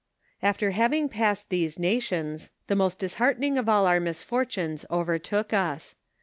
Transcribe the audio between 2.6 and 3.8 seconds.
the most disheartening of